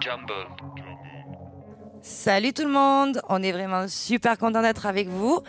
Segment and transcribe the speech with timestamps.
[0.00, 0.32] Jumble.
[2.02, 5.40] Salut tout le monde, on est vraiment super content d'être avec vous.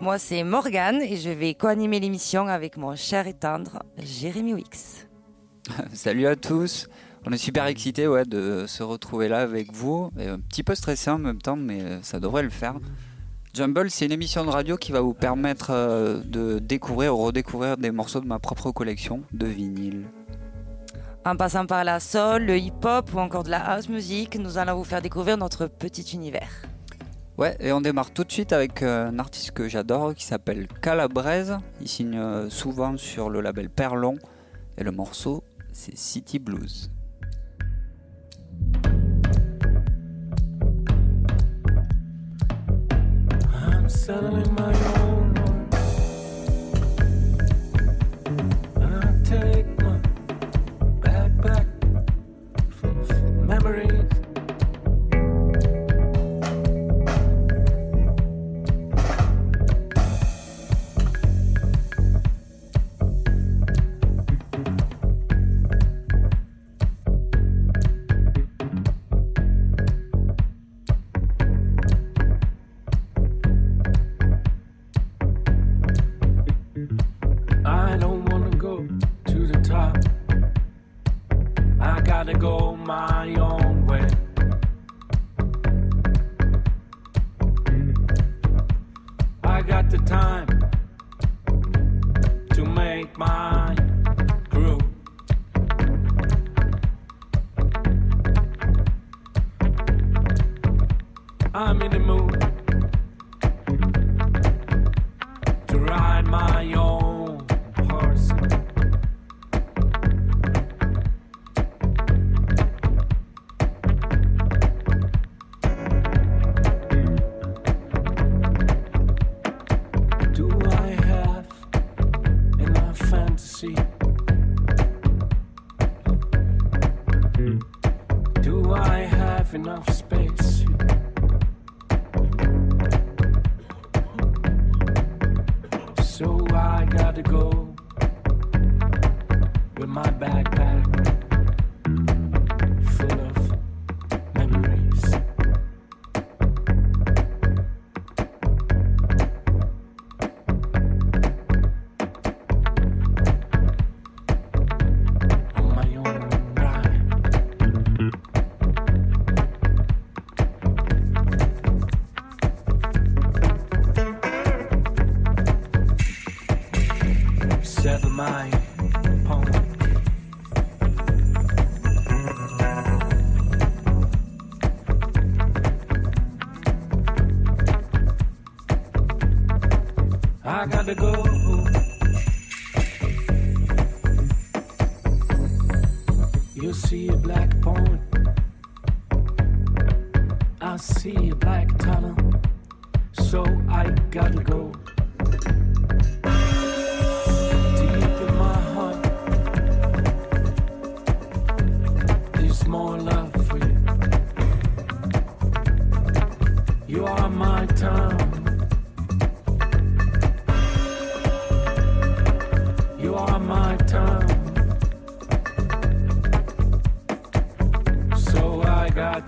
[0.00, 5.06] Moi c'est Morgane et je vais co-animer l'émission avec mon cher et tendre Jérémy Wix.
[5.92, 6.88] Salut à tous,
[7.26, 10.74] on est super excités ouais, de se retrouver là avec vous, et un petit peu
[10.74, 12.76] stressé en même temps mais ça devrait le faire.
[13.52, 17.76] Jumble c'est une émission de radio qui va vous permettre euh, de découvrir ou redécouvrir
[17.76, 20.06] des morceaux de ma propre collection de vinyles.
[21.28, 24.76] En passant par la soul, le hip-hop ou encore de la house music, nous allons
[24.76, 26.48] vous faire découvrir notre petit univers.
[27.36, 30.66] Ouais, et on démarre tout de suite avec euh, un artiste que j'adore qui s'appelle
[30.80, 31.58] Calabrese.
[31.82, 34.16] Il signe euh, souvent sur le label Perlon
[34.78, 36.90] et le morceau c'est City Blues.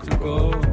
[0.09, 0.70] Retour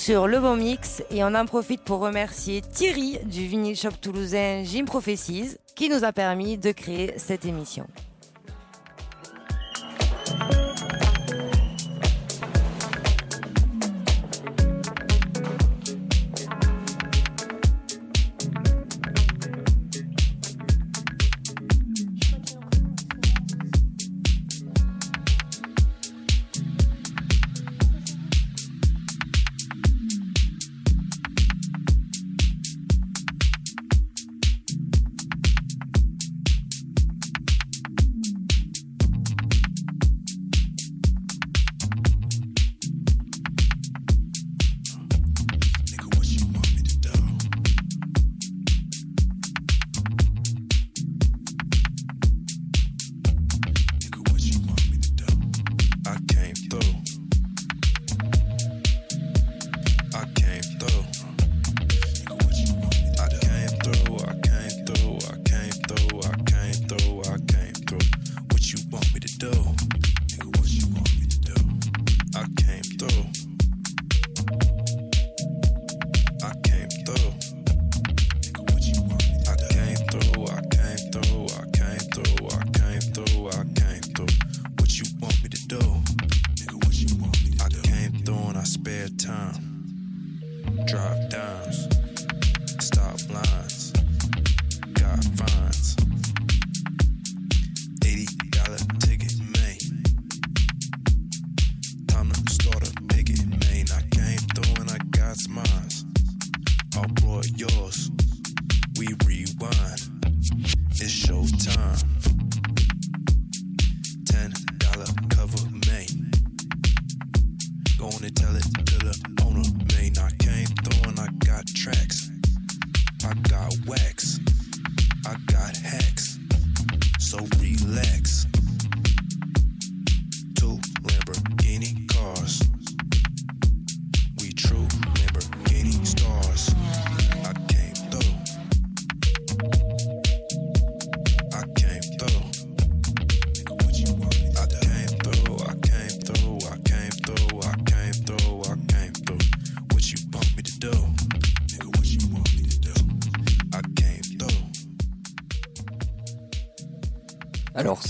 [0.00, 4.62] sur le bon mix et on en profite pour remercier Thierry du vinyle shop toulousain
[4.64, 7.86] Jim Prophecies qui nous a permis de créer cette émission.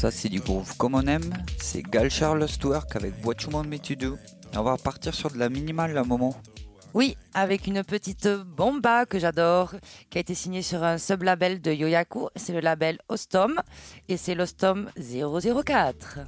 [0.01, 3.65] Ça c'est du groove comme on aime, c'est Gal Lost Work avec What You Want
[3.65, 4.17] Me To Do.
[4.57, 6.35] On va partir sur de la minimale à un moment.
[6.95, 9.75] Oui, avec une petite bomba que j'adore,
[10.09, 12.29] qui a été signée sur un sub-label de Yoyaku.
[12.35, 13.61] C'est le label Ostom
[14.09, 16.21] et c'est l'Ostom 004.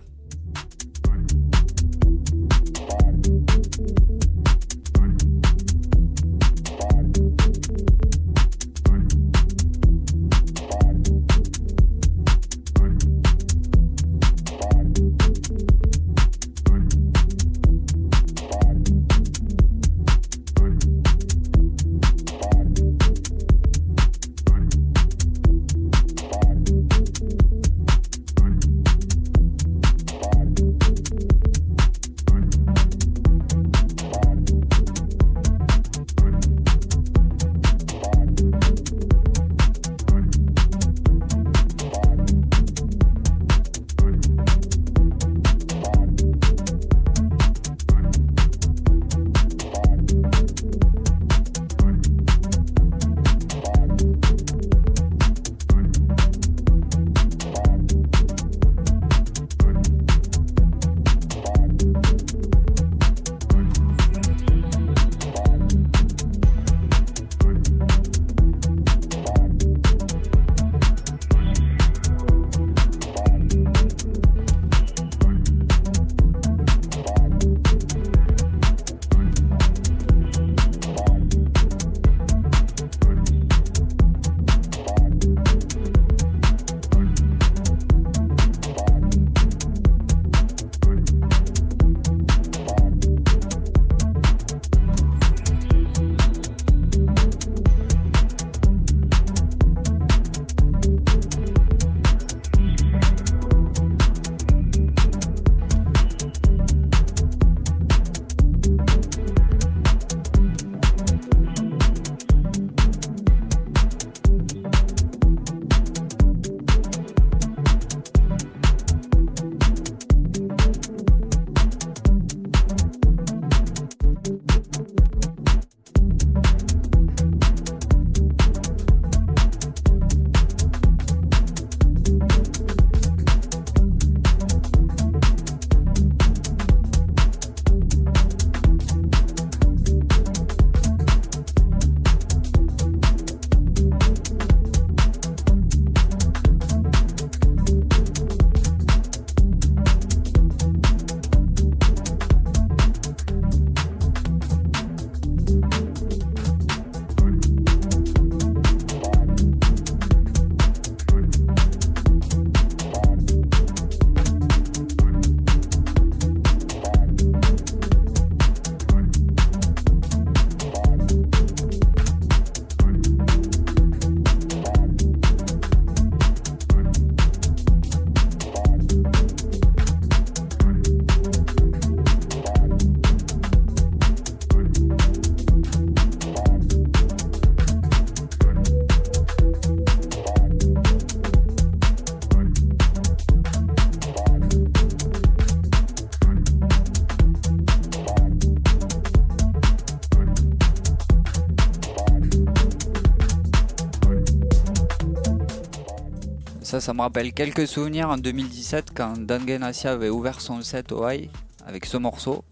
[206.82, 211.08] Ça, me rappelle quelques souvenirs en 2017 quand Dan Genassia avait ouvert son set au
[211.08, 211.30] high
[211.64, 212.44] avec ce morceau.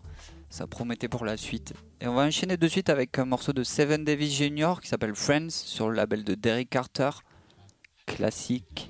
[0.50, 1.74] Ça promettait pour la suite.
[2.00, 4.74] Et on va enchaîner de suite avec un morceau de Seven Davis Jr.
[4.80, 7.10] qui s'appelle Friends sur le label de Derek Carter.
[8.06, 8.88] Classique.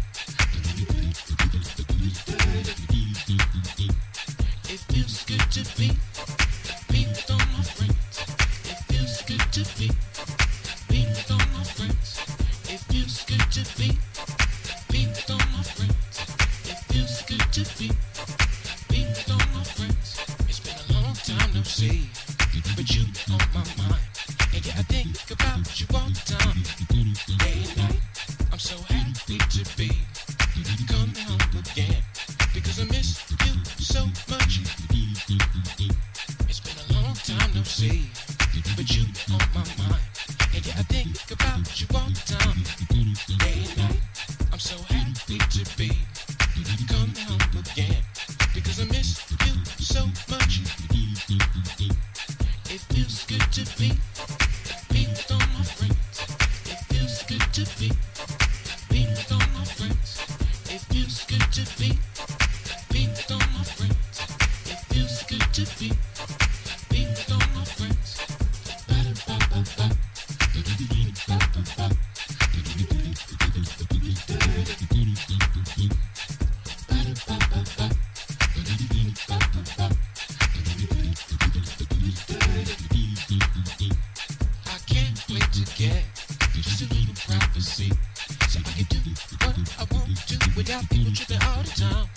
[90.99, 92.07] People tripping all the time.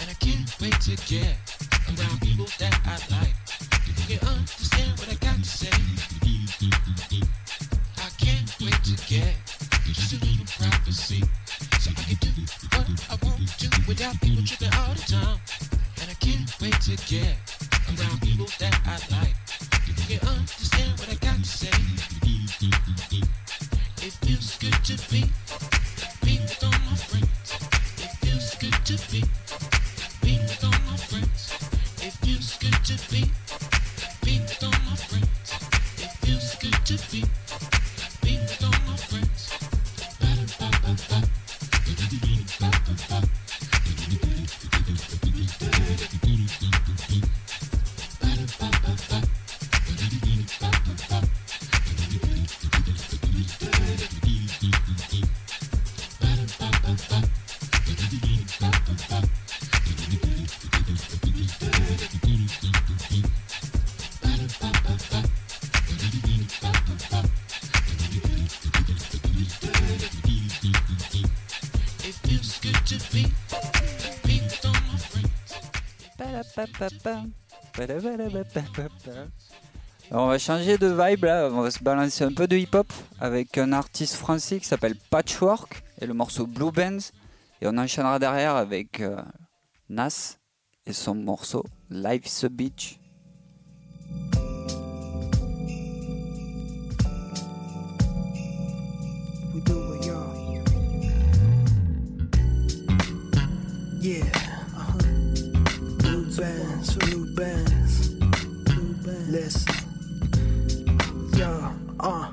[0.00, 1.34] And I can't wait to get
[1.90, 3.34] around people that I like.
[3.86, 5.74] Who can understand what I got to say.
[7.98, 9.34] I can't wait to get
[9.82, 11.22] just a little privacy.
[11.82, 12.30] So I can do
[12.70, 15.38] what I want to without people tripping all the time.
[16.00, 17.34] And I can't wait to get
[17.90, 19.34] around people that I like.
[19.86, 20.59] Who can understand
[80.12, 83.58] on va changer de vibe là, on va se balancer un peu de hip-hop avec
[83.58, 87.12] un artiste français qui s'appelle Patchwork et le morceau Blue Bands.
[87.62, 89.20] Et on enchaînera derrière avec euh,
[89.88, 90.38] Nas
[90.86, 92.98] et son morceau Life's a Beach.
[99.54, 100.40] We do it, y'all.
[104.00, 104.39] Yeah.
[106.42, 106.48] Uh-huh.
[106.48, 109.28] Blue bands, blue bands, blue bands.
[109.28, 109.74] Listen.
[111.36, 112.30] Yo, uh.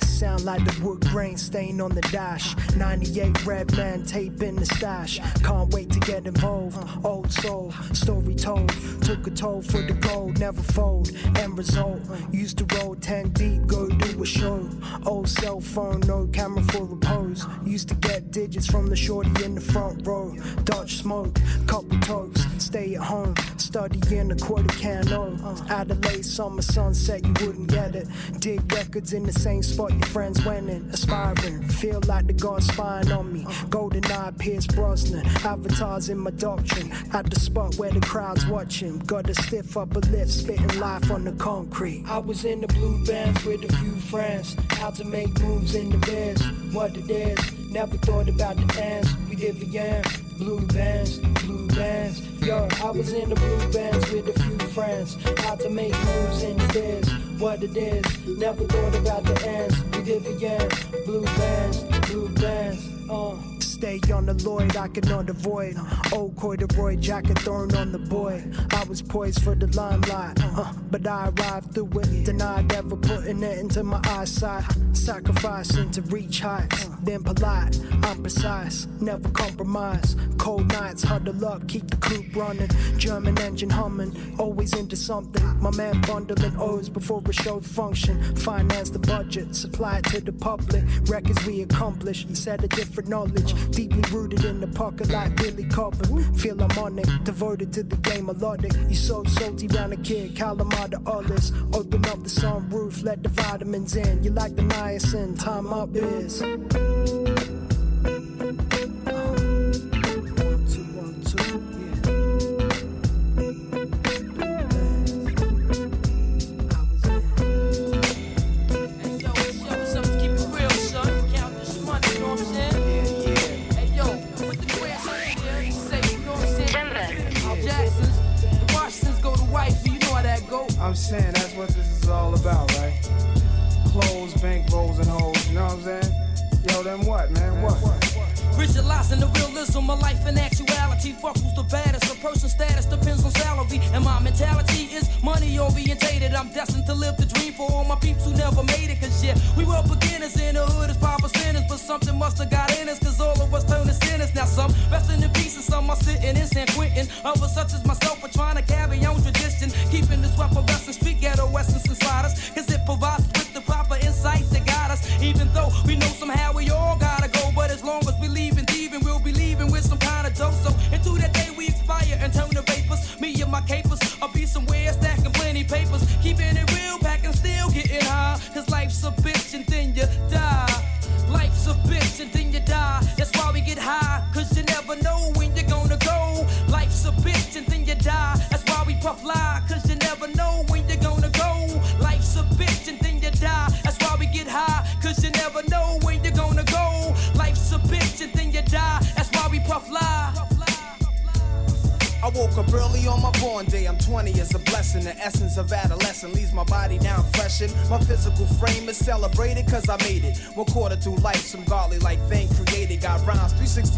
[0.00, 2.54] Sound like the wood grain stain on the dash.
[2.76, 5.18] 98 red man tape in the stash.
[5.42, 6.76] Can't wait to get involved.
[7.04, 8.68] Old soul, story told.
[9.02, 11.10] Took a toll for the gold, never fold.
[11.38, 12.00] End result.
[12.30, 14.68] Used to roll 10 deep, go do a show.
[15.06, 17.46] Old cell phone, no camera for repose.
[17.64, 20.34] Used to get digits from the shorty in the front row.
[20.64, 22.44] Dutch smoke, couple tokes.
[22.58, 25.56] Stay at home, study in a quarter can o.
[25.70, 28.08] Adelaide, summer sunset, you wouldn't get it.
[28.40, 30.88] Dig records in the same spot your friends went in.
[30.90, 33.46] Aspiring, feel like the God's spying on me.
[33.70, 35.26] Golden eye, Pierce Brosnan.
[35.44, 36.90] Avatars in my doctrine.
[37.12, 38.98] At the spot where the crowd's watching.
[39.00, 42.04] Got a stiff upper lip, spitting life on the concrete.
[42.08, 44.56] I was in the blue bands with a few friends.
[44.70, 46.40] How to make moves in the biz.
[46.74, 47.38] What it is.
[47.70, 49.08] Never thought about the ends.
[49.28, 50.23] We did the yam.
[50.38, 52.20] Blue bands, blue bands.
[52.44, 55.16] Yo, I was in the blue bands with a few friends.
[55.38, 57.40] How to make moves in the biz.
[57.40, 58.26] What it is.
[58.26, 59.82] Never thought about the ends.
[59.96, 60.68] We did yam.
[61.06, 62.88] Blue bands, blue bands.
[63.08, 63.53] Uh.
[63.84, 65.76] Stay on the Lloyd, I cannot avoid.
[66.10, 68.42] Old corduroy jacket thrown on the boy.
[68.70, 72.24] I was poised for the limelight, uh, but I arrived through it.
[72.24, 74.64] Denied ever putting it into my eyesight.
[74.94, 76.86] Sacrificing to reach heights.
[77.04, 80.16] Been polite, I'm precise, never compromise.
[80.38, 82.70] Cold nights, huddle up, keep the coupe running.
[82.96, 85.44] German engine humming, always into something.
[85.60, 88.34] My man bundling O's before a show function.
[88.36, 90.84] Finance the budget, supply it to the public.
[91.06, 93.52] Records we accomplish, set a different knowledge.
[93.74, 96.32] Deeply rooted in the pocket lot, Billy Cobham.
[96.34, 98.72] Feel I'm on it, devoted to the game melodic.
[98.88, 101.50] You so salty round a kid, Kalamata Olives.
[101.72, 104.22] Open up the sunroof, let the vitamins in.
[104.22, 107.43] You like the niacin, time up is.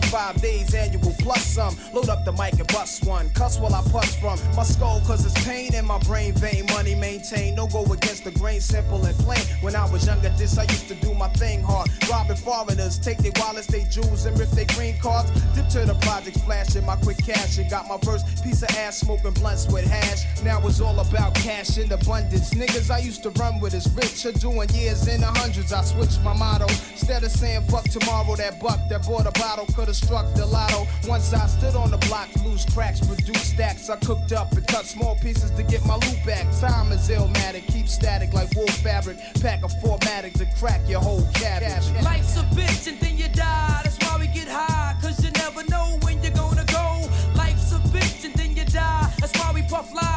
[0.06, 1.76] 365 days annual plus some.
[1.92, 3.28] Load up the mic and bust one.
[3.30, 6.66] Cuss while I puss from my skull cause it's pain in my brain vein.
[6.66, 8.15] Money maintain, no go against
[8.46, 9.40] the grain, simple and plain.
[9.60, 11.88] When I was younger, this I used to do my thing hard.
[12.08, 15.30] Robbing foreigners, take their wallets, they jewels, and rip their green cards.
[15.54, 18.98] Dip to the projects, flashing my quick cash and got my first piece of ass
[18.98, 20.22] smoking blunts with hash.
[20.44, 22.54] Now it's all about cash in abundance.
[22.54, 25.72] Niggas I used to run with is rich, doing years in the hundreds.
[25.72, 26.66] I switched my motto.
[26.92, 30.46] Instead of saying fuck tomorrow, that buck that bought a bottle could have struck the
[30.46, 30.86] lotto.
[31.08, 33.90] Once I stood on the block, loose cracks, produce stacks.
[33.90, 36.46] I cooked up and cut small pieces to get my loot back.
[36.60, 39.16] Time is illmatic, keep static like wool fabric.
[39.40, 41.90] Pack a formatic to crack your whole cabbage.
[42.04, 43.80] Life's a bitch and then you die.
[43.82, 44.94] That's why we get high.
[45.00, 47.08] Cause you never know when you're gonna go.
[47.34, 49.10] Life's a bitch and then you die.
[49.18, 50.15] That's why we puff lie.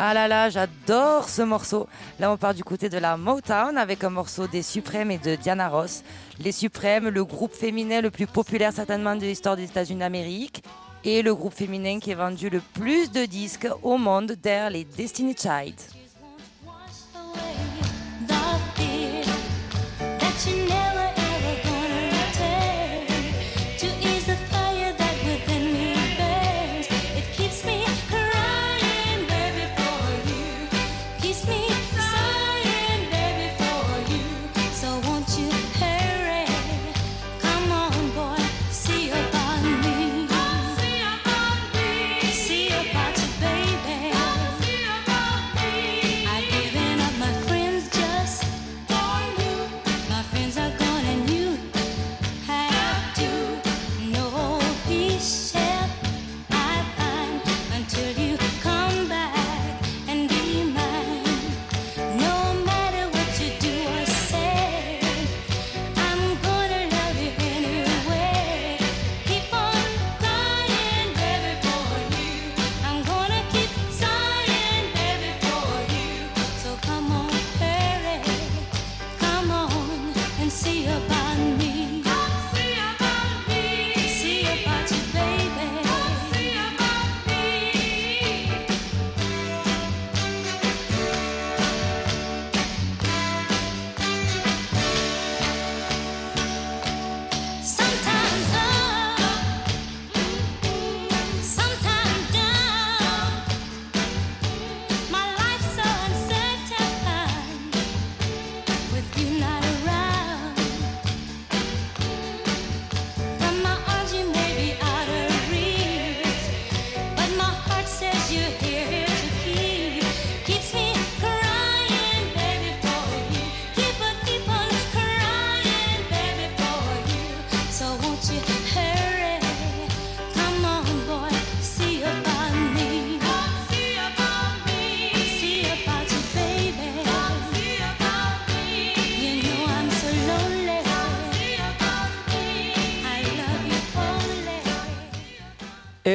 [0.00, 1.86] Ah là là, j'adore ce morceau.
[2.18, 5.36] Là, on part du côté de la Motown avec un morceau des Suprêmes et de
[5.36, 6.02] Diana Ross.
[6.40, 10.64] Les Suprêmes, le groupe féminin le plus populaire certainement de l'histoire des États-Unis d'Amérique.
[11.04, 14.84] Et le groupe féminin qui a vendu le plus de disques au monde derrière les
[14.84, 15.76] Destiny Child.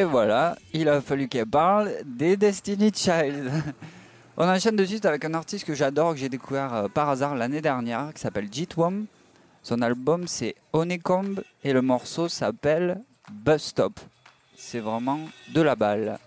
[0.10, 3.52] Voilà, il a fallu qu'elle parle des Destiny Child.
[4.38, 7.36] On enchaîne de suite avec un artiste que j'adore, que j'ai découvert euh, par hasard
[7.36, 9.06] l'année dernière, qui s'appelle Jitwam.
[9.62, 14.00] Son album c'est Honeycomb et le morceau s'appelle Bus Stop.
[14.58, 15.20] C'est vraiment
[15.54, 16.18] de la balle.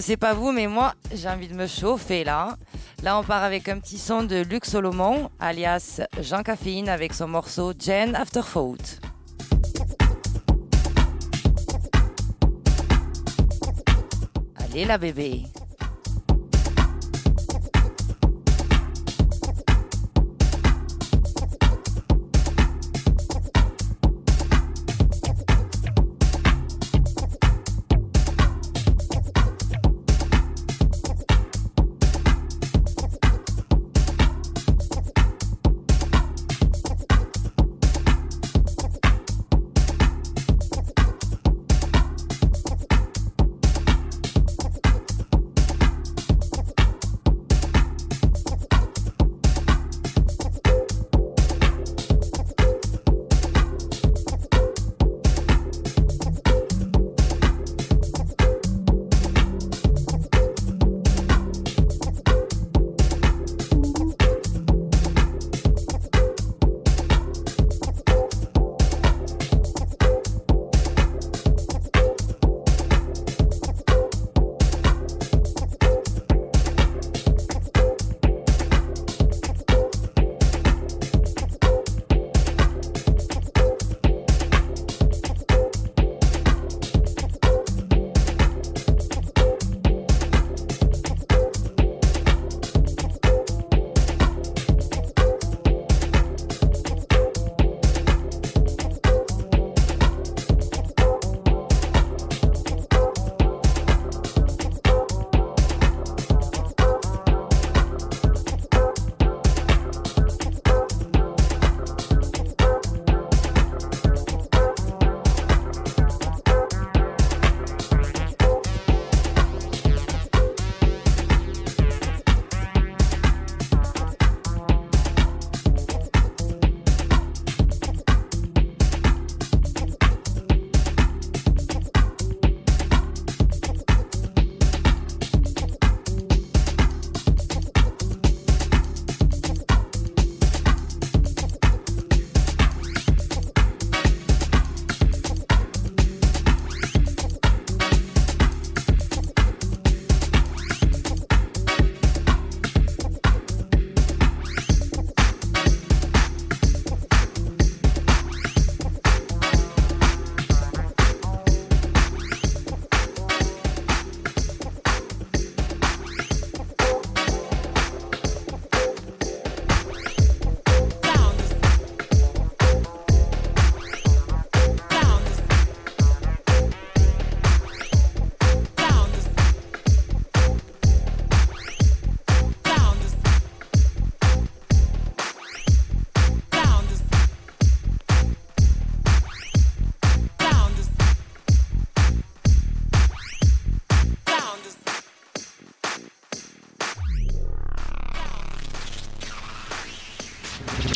[0.00, 2.56] Je sais pas vous, mais moi, j'ai envie de me chauffer là.
[3.02, 7.28] Là, on part avec un petit son de Luc Solomon, alias Jean Caféine, avec son
[7.28, 8.98] morceau Jen Afterthought.
[14.56, 15.44] Allez, la bébé.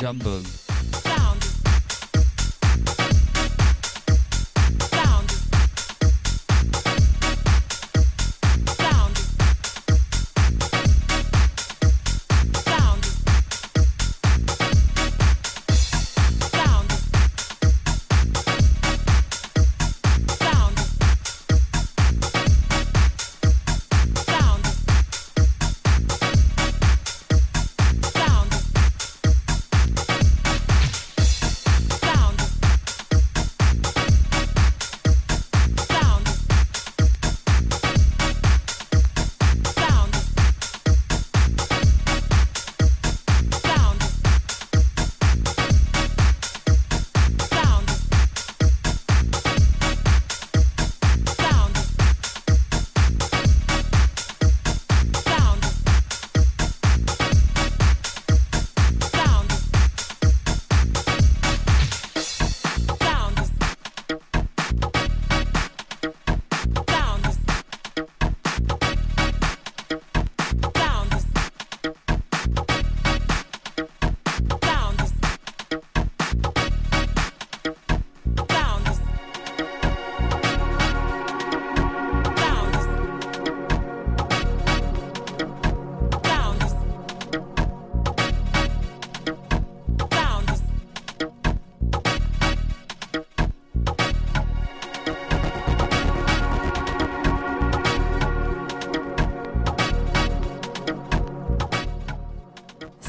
[0.05, 0.64] Jumble.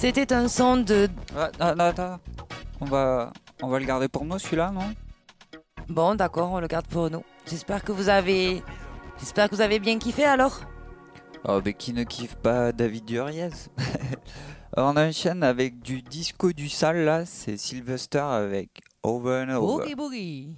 [0.06, 1.10] C'était un son de.
[1.36, 2.20] Ah, attends, attends.
[2.80, 4.94] On va, on va le garder pour nous celui-là, non?
[5.90, 7.24] Bon, d'accord, on le garde pour nous.
[7.48, 8.62] J'espère que vous avez.
[9.18, 10.62] J'espère que vous avez bien kiffé alors.
[11.48, 13.50] Oh, mais qui ne kiffe pas David Duriez
[14.78, 19.86] On enchaîne avec du disco du sale là, c'est Sylvester avec Over and Over.
[19.86, 20.56] Boogie boogie.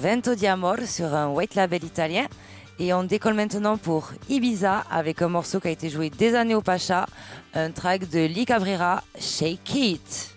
[0.00, 2.26] Vento di Amor sur un white label italien.
[2.78, 6.54] Et on décolle maintenant pour Ibiza avec un morceau qui a été joué des années
[6.54, 7.04] au Pacha,
[7.52, 10.29] un track de Lee Cabrera, Shake It.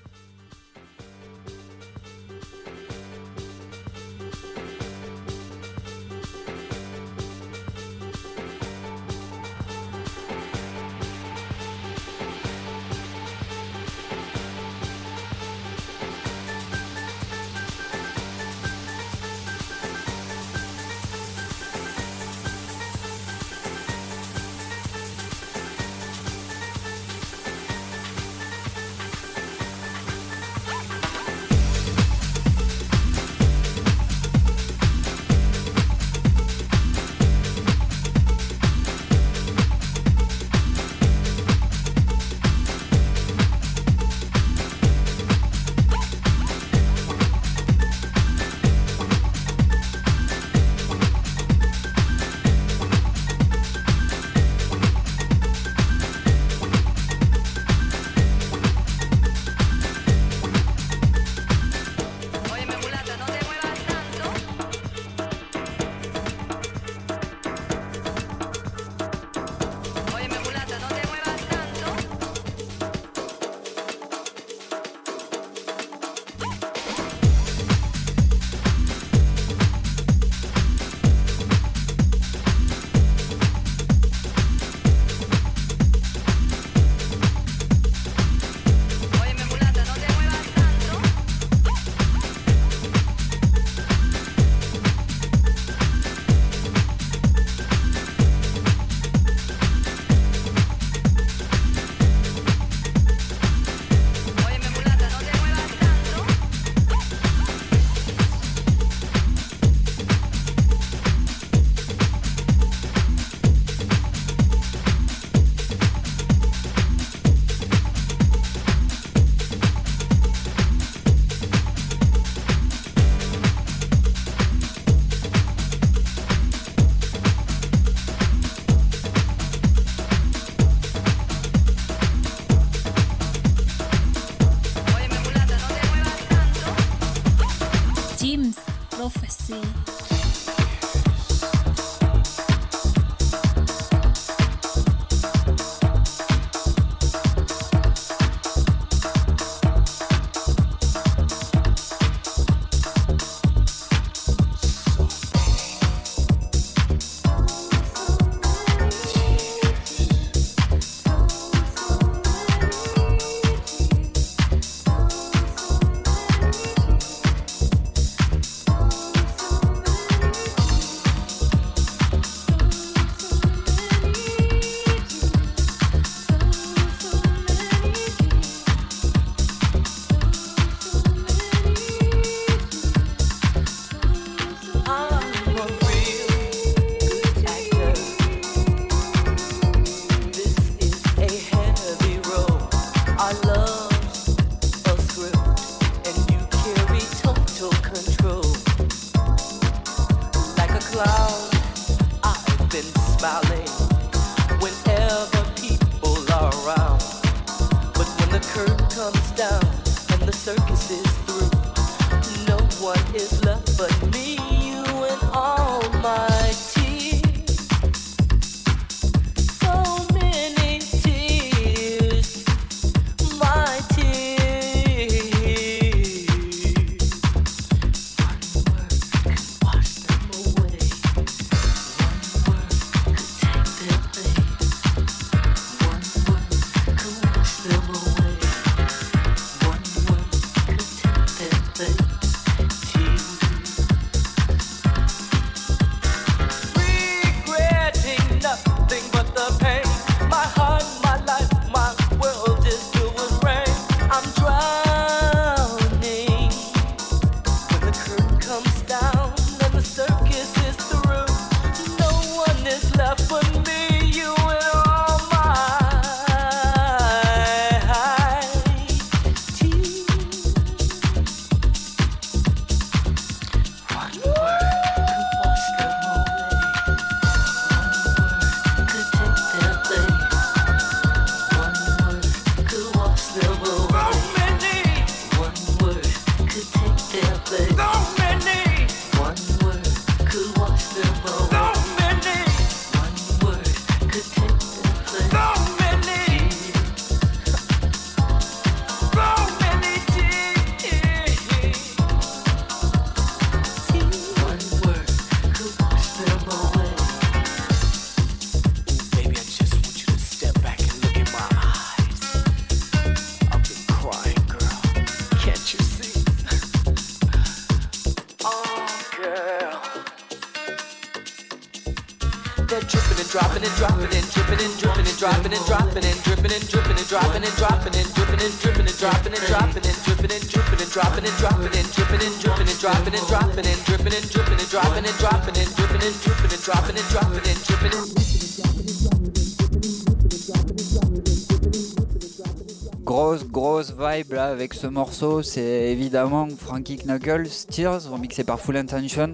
[344.74, 349.34] ce morceau, c'est évidemment Frankie Knuckles, Tears, remixé par Full Intention.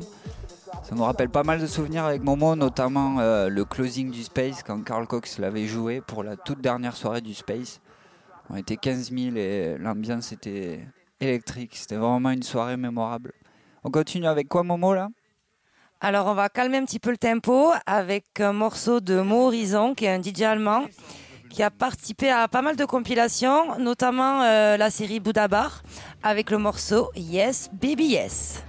[0.83, 4.63] Ça me rappelle pas mal de souvenirs avec Momo, notamment euh, le closing du Space
[4.63, 7.79] quand Carl Cox l'avait joué pour la toute dernière soirée du Space.
[8.49, 10.79] On était 15 000 et l'ambiance était
[11.19, 11.75] électrique.
[11.75, 13.33] C'était vraiment une soirée mémorable.
[13.83, 15.09] On continue avec quoi Momo là?
[16.01, 19.95] Alors on va calmer un petit peu le tempo avec un morceau de Mo Horizon
[19.95, 20.85] qui est un DJ allemand
[21.49, 25.81] qui a participé à pas mal de compilations, notamment euh, la série Bouddha Bar
[26.23, 28.63] avec le morceau Yes Baby Yes.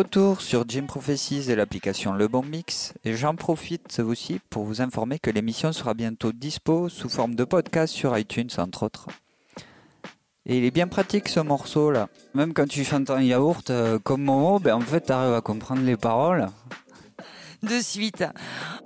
[0.00, 4.80] Retour sur Jim Prophecies et l'application Le Bon Mix, et j'en profite aussi pour vous
[4.80, 9.08] informer que l'émission sera bientôt dispo sous forme de podcast sur iTunes entre autres.
[10.46, 12.08] Et il est bien pratique ce morceau là.
[12.32, 15.82] Même quand tu chantes en yaourt euh, comme Momo, ben en fait t'arrives à comprendre
[15.82, 16.46] les paroles.
[17.62, 18.24] De suite,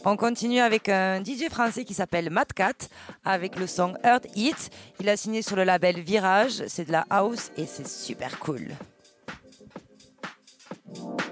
[0.05, 2.89] on continue avec un DJ français qui s'appelle Matt Cat
[3.25, 4.71] avec le son Earth Hit.
[4.99, 8.73] Il a signé sur le label Virage, c'est de la house et c'est super cool.
[10.95, 11.24] thank you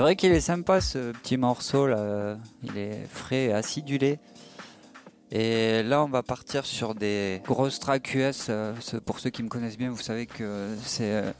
[0.00, 4.18] C'est vrai qu'il est sympa ce petit morceau là, il est frais et acidulé.
[5.30, 8.46] Et là on va partir sur des grosses tracks US.
[8.48, 8.72] euh,
[9.04, 11.32] Pour ceux qui me connaissent bien, vous savez que c'est euh,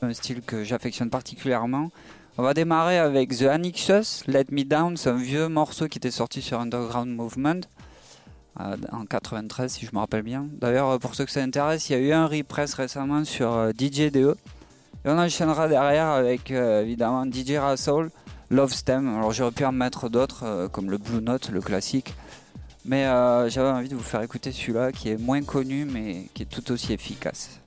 [0.00, 1.90] un style que j'affectionne particulièrement.
[2.36, 6.12] On va démarrer avec The Annexus, Let Me Down, c'est un vieux morceau qui était
[6.12, 7.62] sorti sur Underground Movement
[8.60, 10.46] euh, en 93 si je me rappelle bien.
[10.52, 14.12] D'ailleurs pour ceux que ça intéresse, il y a eu un repress récemment sur DJ
[14.12, 14.36] DE.
[15.04, 18.10] Et on enchaînera derrière avec euh, évidemment DJ Russell,
[18.50, 19.16] Love Stem.
[19.16, 22.14] Alors j'aurais pu en mettre d'autres euh, comme le Blue Note, le classique.
[22.84, 26.42] Mais euh, j'avais envie de vous faire écouter celui-là qui est moins connu mais qui
[26.42, 27.57] est tout aussi efficace.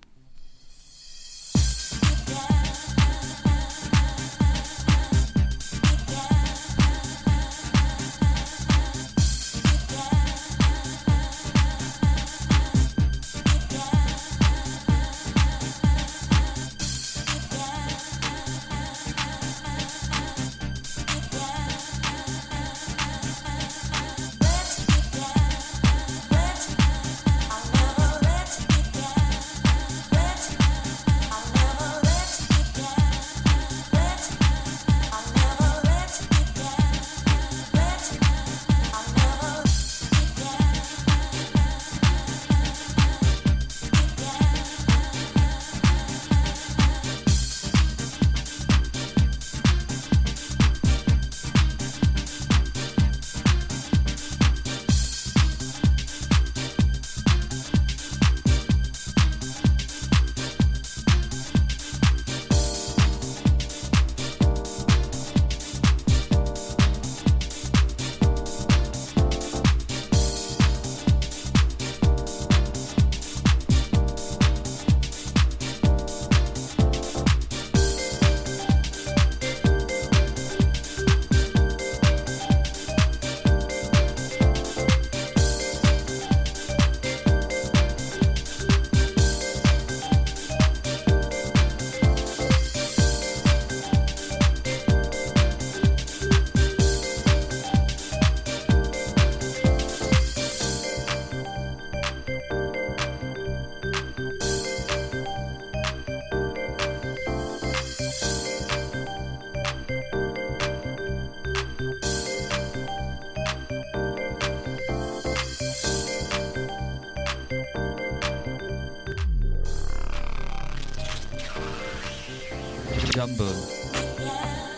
[123.13, 124.70] Jumble.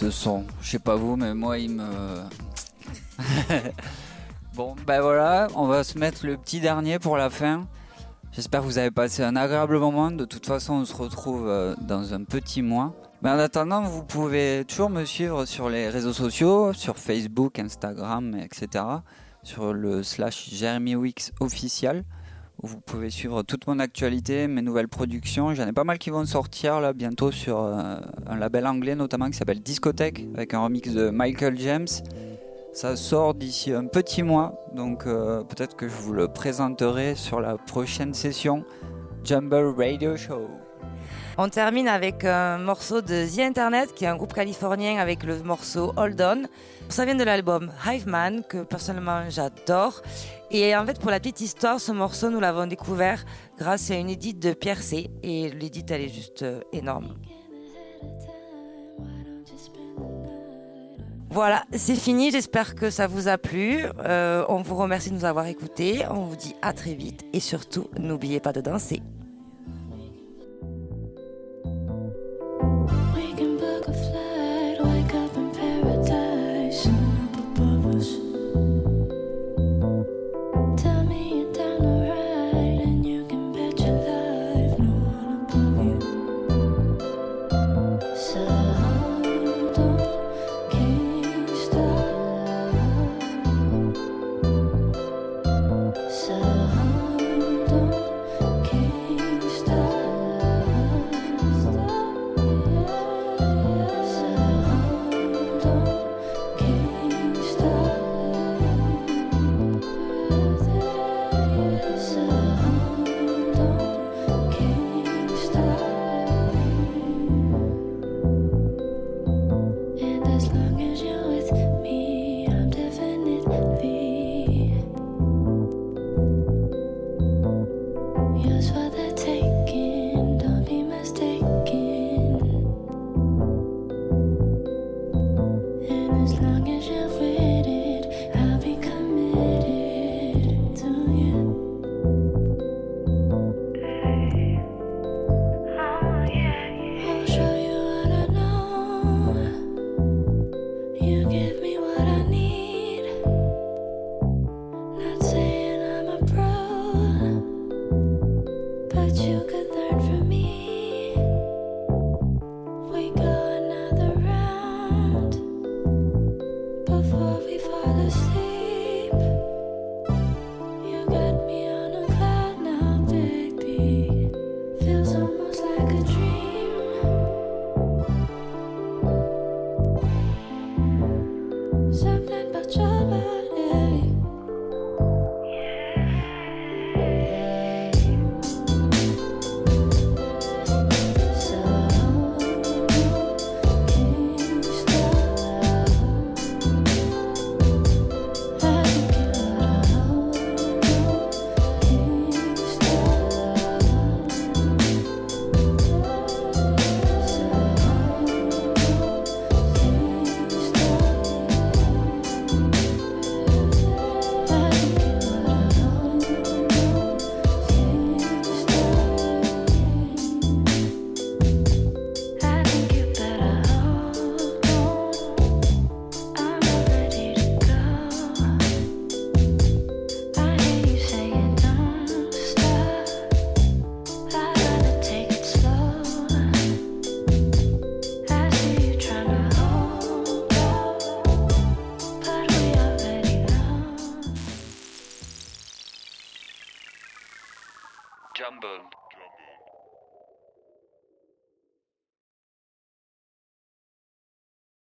[0.00, 0.46] Ce son.
[0.62, 1.84] Je sais pas vous, mais moi, il me.
[4.54, 7.66] bon, ben voilà, on va se mettre le petit dernier pour la fin.
[8.32, 10.10] J'espère que vous avez passé un agréable moment.
[10.10, 12.94] De toute façon, on se retrouve euh, dans un petit mois.
[13.20, 18.34] Mais en attendant, vous pouvez toujours me suivre sur les réseaux sociaux, sur Facebook, Instagram,
[18.36, 18.82] etc.
[19.42, 22.04] Sur le slash Jeremy Wix officiel.
[22.62, 25.54] Vous pouvez suivre toute mon actualité, mes nouvelles productions.
[25.54, 27.96] J'en ai pas mal qui vont sortir là bientôt sur euh,
[28.26, 31.88] un label anglais notamment qui s'appelle Discothèque avec un remix de Michael James.
[32.74, 37.40] Ça sort d'ici un petit mois, donc euh, peut-être que je vous le présenterai sur
[37.40, 38.64] la prochaine session
[39.24, 40.59] Jumble Radio Show.
[41.38, 45.42] On termine avec un morceau de The Internet, qui est un groupe californien avec le
[45.42, 46.42] morceau Hold On.
[46.88, 50.02] Ça vient de l'album Hive Man, que personnellement j'adore.
[50.50, 53.24] Et en fait, pour la petite histoire, ce morceau, nous l'avons découvert
[53.58, 55.08] grâce à une édite de Pierre C.
[55.22, 57.14] Et l'édite, elle est juste euh, énorme.
[61.32, 62.32] Voilà, c'est fini.
[62.32, 63.84] J'espère que ça vous a plu.
[64.04, 66.02] Euh, on vous remercie de nous avoir écoutés.
[66.10, 67.24] On vous dit à très vite.
[67.32, 69.00] Et surtout, n'oubliez pas de danser.